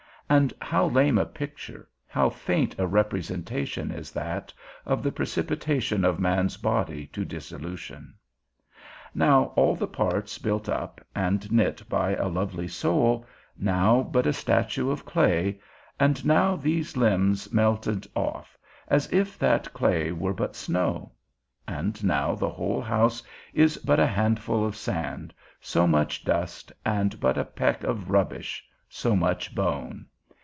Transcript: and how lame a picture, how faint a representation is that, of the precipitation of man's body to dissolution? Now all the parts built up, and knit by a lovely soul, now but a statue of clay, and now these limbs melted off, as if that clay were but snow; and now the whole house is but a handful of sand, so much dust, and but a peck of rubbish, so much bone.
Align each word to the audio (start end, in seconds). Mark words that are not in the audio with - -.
and 0.31 0.53
how 0.61 0.85
lame 0.87 1.17
a 1.17 1.25
picture, 1.25 1.89
how 2.07 2.29
faint 2.29 2.73
a 2.79 2.87
representation 2.87 3.91
is 3.91 4.11
that, 4.11 4.53
of 4.85 5.03
the 5.03 5.11
precipitation 5.11 6.05
of 6.05 6.21
man's 6.21 6.55
body 6.55 7.05
to 7.07 7.25
dissolution? 7.25 8.13
Now 9.13 9.51
all 9.57 9.75
the 9.75 9.89
parts 9.89 10.37
built 10.37 10.69
up, 10.69 11.01
and 11.13 11.51
knit 11.51 11.83
by 11.89 12.13
a 12.15 12.29
lovely 12.29 12.69
soul, 12.69 13.25
now 13.57 14.03
but 14.03 14.25
a 14.25 14.31
statue 14.31 14.89
of 14.89 15.03
clay, 15.03 15.59
and 15.99 16.25
now 16.25 16.55
these 16.55 16.95
limbs 16.95 17.51
melted 17.51 18.07
off, 18.15 18.57
as 18.87 19.11
if 19.11 19.37
that 19.37 19.73
clay 19.73 20.13
were 20.13 20.33
but 20.33 20.55
snow; 20.55 21.11
and 21.67 22.01
now 22.05 22.35
the 22.35 22.47
whole 22.51 22.79
house 22.79 23.21
is 23.53 23.75
but 23.79 23.99
a 23.99 24.07
handful 24.07 24.65
of 24.65 24.77
sand, 24.77 25.33
so 25.59 25.85
much 25.85 26.23
dust, 26.23 26.71
and 26.85 27.19
but 27.19 27.37
a 27.37 27.43
peck 27.43 27.83
of 27.83 28.09
rubbish, 28.09 28.63
so 28.87 29.13
much 29.13 29.53
bone. 29.53 30.05